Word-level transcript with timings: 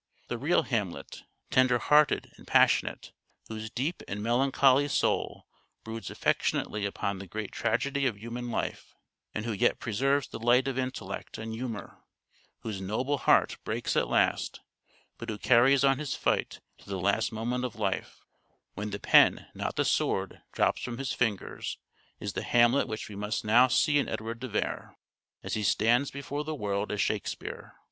The 0.29 0.39
real 0.39 0.63
Hamlet, 0.63 1.21
tender 1.51 1.77
hearted 1.77 2.31
and 2.35 2.47
passionate, 2.47 3.11
whose 3.49 3.69
deep 3.69 4.01
and 4.07 4.23
melancholy 4.23 4.87
soul 4.87 5.45
broods 5.83 6.09
affectionately 6.09 6.85
upon 6.87 7.19
the 7.19 7.27
great 7.27 7.51
tragedy 7.51 8.07
of 8.07 8.17
human 8.17 8.49
life, 8.49 8.95
and 9.35 9.45
who 9.45 9.51
yet 9.51 9.79
preserves 9.79 10.27
the 10.27 10.39
light 10.39 10.67
of 10.67 10.79
intellect 10.79 11.37
and 11.37 11.53
humour, 11.53 11.99
whose" 12.61 12.81
noble 12.81 13.19
heart" 13.19 13.59
breaks 13.63 13.95
at 13.95 14.07
last 14.07 14.61
but 15.19 15.29
who 15.29 15.37
carries 15.37 15.83
on 15.83 15.99
his 15.99 16.15
fight 16.15 16.61
to 16.79 16.89
the 16.89 16.99
last 16.99 17.31
moment 17.31 17.63
of 17.63 17.75
life, 17.75 18.21
when 18.73 18.89
the 18.89 18.99
pen, 18.99 19.49
not 19.53 19.75
the 19.75 19.85
sword, 19.85 20.41
drops 20.51 20.81
from 20.81 20.97
his 20.97 21.13
fingers, 21.13 21.77
is 22.19 22.33
the 22.33 22.41
Hamlet 22.41 22.87
which 22.87 23.07
we 23.07 23.15
must 23.15 23.45
now 23.45 23.67
see 23.67 23.99
in 23.99 24.09
Edward 24.09 24.39
de 24.39 24.47
Vere, 24.47 24.97
as 25.43 25.53
he 25.53 25.61
stands 25.61 26.09
before 26.09 26.43
the 26.43 26.55
world 26.55 26.91
as" 26.91 26.99
Shakespeare." 27.01 27.75